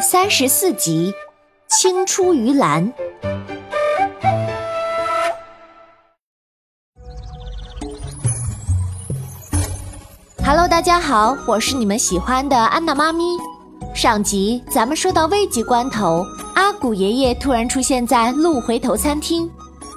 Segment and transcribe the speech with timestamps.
[0.00, 1.12] 三十四集，
[1.68, 2.90] 青出于蓝。
[10.42, 13.24] Hello，大家好，我是你们喜欢的安娜妈咪。
[13.94, 16.24] 上集咱们说到危急关头，
[16.54, 19.50] 阿古爷爷突然出现在鹿回头餐厅，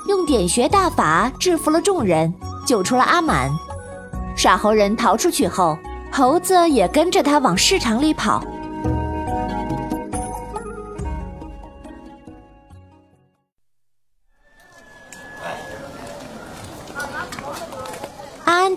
[0.09, 2.33] 用点穴大法制服了众人，
[2.67, 3.49] 救出了阿满。
[4.35, 5.77] 耍猴人逃出去后，
[6.11, 8.43] 猴子也跟着他往市场里跑。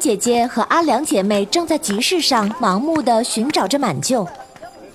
[0.07, 4.25] 姐姐和阿良姐妹正在集市上盲目的寻找着满舅。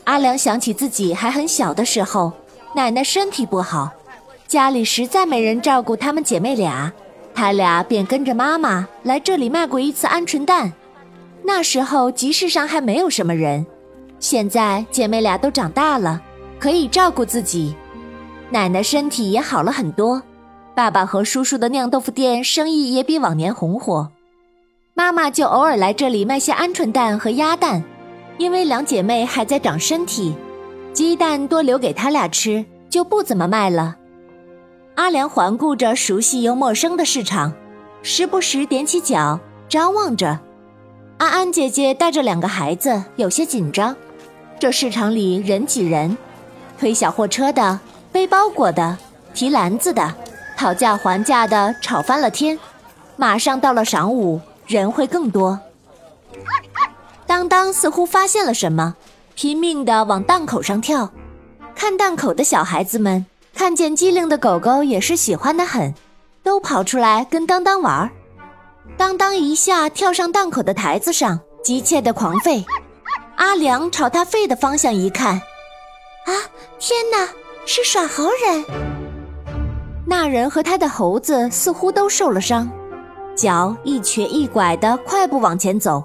[0.05, 2.31] 阿良想起自己还很小的时候，
[2.73, 3.91] 奶奶身体不好，
[4.47, 6.89] 家里实在没人照顾她们姐妹俩，
[7.33, 10.71] 他俩便跟着妈妈来这里卖过一次鹌鹑蛋。
[11.43, 13.65] 那时候集市上还没有什么人，
[14.17, 16.21] 现在姐妹俩都长大了，
[16.57, 17.75] 可以照顾自己，
[18.49, 20.23] 奶奶身体也好了很多，
[20.73, 24.09] 爸爸和叔叔的酿豆腐店生意也比往年红火。
[24.93, 27.83] 妈妈就偶尔来这里卖些鹌鹑蛋和鸭蛋，
[28.37, 30.35] 因为两姐妹还在长身体，
[30.93, 33.95] 鸡蛋多留给她俩吃，就不怎么卖了。
[34.95, 37.53] 阿良环顾着熟悉又陌生的市场，
[38.03, 40.37] 时不时踮起脚张望着。
[41.17, 43.95] 安安姐姐带着两个孩子，有些紧张。
[44.59, 46.17] 这市场里人挤人，
[46.77, 47.79] 推小货车的、
[48.11, 48.97] 背包裹的、
[49.33, 50.13] 提篮子的、
[50.57, 52.59] 讨价还价的，吵翻了天。
[53.15, 54.39] 马上到了晌午。
[54.71, 55.59] 人会更多。
[57.27, 58.95] 当当似乎发现了什么，
[59.35, 61.11] 拼命地往档口上跳。
[61.75, 65.93] 看档口的小孩子们看见机灵的狗狗，也是喜欢的很，
[66.41, 68.09] 都跑出来跟当当玩。
[68.95, 72.63] 当当一下跳上档口的台子上，急切地狂吠。
[73.35, 76.31] 阿良朝他吠的方向一看，啊，
[76.79, 77.27] 天哪，
[77.65, 78.63] 是耍猴人！
[80.05, 82.69] 那人和他的猴子似乎都受了伤。
[83.35, 86.03] 脚一瘸一拐的快步往前走，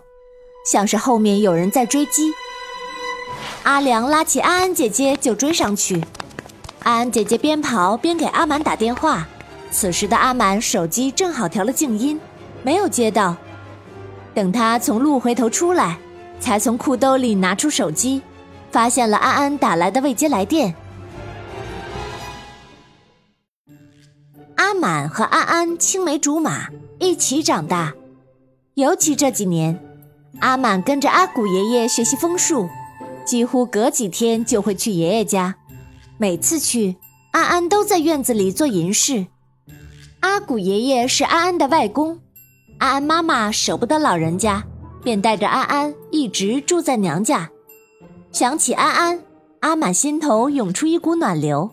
[0.64, 2.32] 像是后面有人在追击。
[3.64, 6.02] 阿良拉起安安姐姐就追上去，
[6.82, 9.26] 安安姐姐边跑边给阿满打电话。
[9.70, 12.18] 此时的阿满手机正好调了静音，
[12.62, 13.36] 没有接到。
[14.32, 15.98] 等他从路回头出来，
[16.40, 18.22] 才从裤兜里拿出手机，
[18.70, 20.74] 发现了安安打来的未接来电。
[24.54, 26.68] 阿满和安安青梅竹马。
[26.98, 27.94] 一起长大，
[28.74, 29.78] 尤其这几年，
[30.40, 32.68] 阿满跟着阿古爷爷学习枫树，
[33.24, 35.56] 几乎隔几天就会去爷爷家。
[36.18, 36.96] 每次去，
[37.32, 39.26] 安安都在院子里做银饰。
[40.20, 42.18] 阿古爷爷是安安的外公，
[42.78, 44.64] 安安妈妈舍不得老人家，
[45.02, 47.50] 便带着安安一直住在娘家。
[48.32, 49.22] 想起安安，
[49.60, 51.70] 阿满心头涌出一股暖流。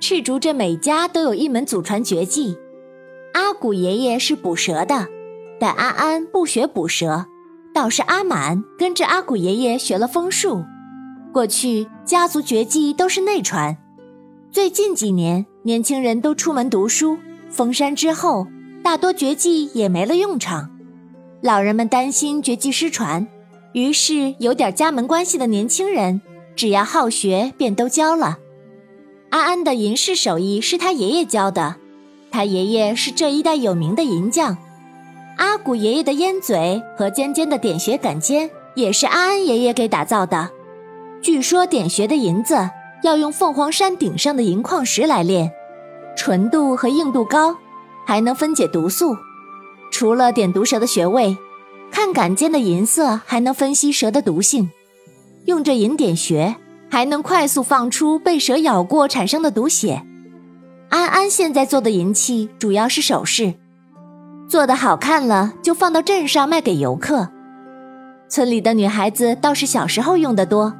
[0.00, 2.56] 赤竹镇每家都有一门祖传绝技。
[3.36, 5.08] 阿古爷爷是捕蛇的，
[5.60, 7.26] 但安安不学捕蛇，
[7.74, 10.64] 倒是阿满跟着阿古爷爷学了风术。
[11.34, 13.76] 过去家族绝技都是内传，
[14.50, 17.18] 最近几年年轻人都出门读书，
[17.50, 18.46] 封山之后，
[18.82, 20.70] 大多绝技也没了用场。
[21.42, 23.28] 老人们担心绝技失传，
[23.74, 26.22] 于是有点家门关系的年轻人，
[26.56, 28.38] 只要好学便都教了。
[29.28, 31.76] 安安的银饰手艺是他爷爷教的。
[32.36, 34.58] 他爷爷是这一代有名的银匠，
[35.38, 40.50] 阿古爷爷的烟嘴和尖尖的点穴杆尖也是安安爷爷给打造的。
[41.22, 42.68] 据说点穴的银子
[43.02, 45.50] 要用凤凰山顶上的银矿石来炼，
[46.14, 47.56] 纯度和硬度高，
[48.04, 49.16] 还能分解毒素。
[49.90, 51.38] 除了点毒蛇的穴位，
[51.90, 54.68] 看杆尖的银色还能分析蛇的毒性。
[55.46, 56.56] 用这银点穴，
[56.90, 60.02] 还能快速放出被蛇咬过产生的毒血。
[60.88, 63.54] 安安现在做的银器主要是首饰，
[64.48, 67.28] 做的好看了就放到镇上卖给游客。
[68.28, 70.74] 村里的女孩子倒是小时候用的多，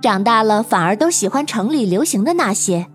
[0.00, 2.86] 长大了反而都喜欢城里流行的那些。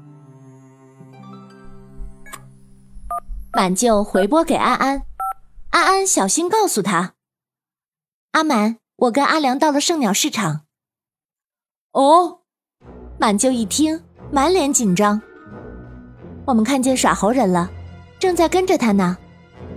[3.54, 5.04] 满舅回拨给安安，
[5.70, 7.14] 安安小心告诉他
[8.34, 10.62] ：“阿满，我跟阿良到了圣鸟市场。”
[11.94, 12.40] 哦，
[13.20, 14.02] 满舅一听，
[14.32, 15.22] 满脸紧张。
[16.46, 17.70] 我们看见耍猴人了，
[18.20, 19.18] 正在跟着他呢。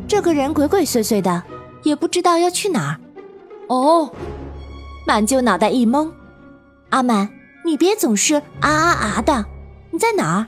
[0.08, 1.42] 这个人鬼鬼祟祟的，
[1.82, 3.00] 也不知道要去哪儿。
[3.68, 4.10] 哦，
[5.06, 6.10] 满舅脑袋一懵。
[6.90, 7.28] 阿满，
[7.64, 9.44] 你别总是啊啊啊的，
[9.90, 10.46] 你在哪儿？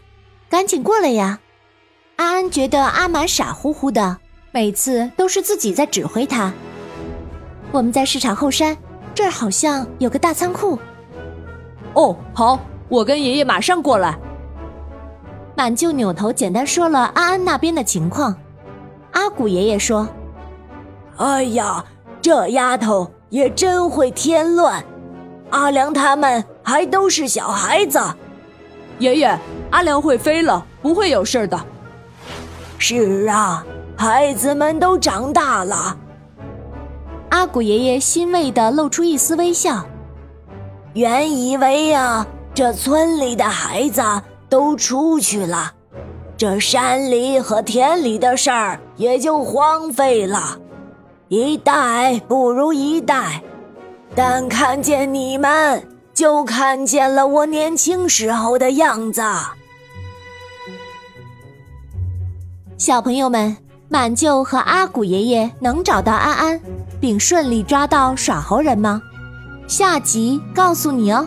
[0.48, 1.40] 赶紧过来呀！
[2.16, 4.18] 安安觉得阿满傻乎乎的，
[4.50, 6.52] 每次都是自己在指挥他。
[7.70, 8.76] 我们在市场后山，
[9.14, 10.78] 这儿好像有个大仓库。
[11.94, 14.18] 哦，好，我跟爷爷马上过来。
[15.58, 18.32] 满就扭头简单说了安安那边的情况。
[19.10, 20.06] 阿古爷爷说
[21.18, 21.84] ：“哎呀，
[22.22, 24.84] 这丫头也真会添乱。
[25.50, 27.98] 阿良他们还都是小孩子。
[29.00, 29.36] 爷爷，
[29.72, 31.58] 阿良会飞了，不会有事的。
[32.78, 33.66] 是啊，
[33.96, 35.96] 孩子们都长大了。”
[37.30, 39.84] 阿古爷爷欣慰地露出一丝微笑。
[40.94, 42.24] 原以为呀，
[42.54, 44.00] 这村里的孩子
[44.48, 45.72] 都出去了，
[46.36, 50.58] 这山里和田里的事儿也就荒废了，
[51.28, 53.42] 一代不如一代。
[54.14, 59.22] 但看见你们，就看见了我年轻时候的样子。
[62.76, 63.56] 小朋友们，
[63.88, 66.60] 满舅和阿古爷爷能找到安安，
[67.00, 69.02] 并顺利抓到耍猴人吗？
[69.66, 71.26] 下集告诉你哦。